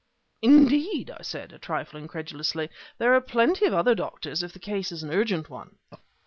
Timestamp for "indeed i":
0.41-1.21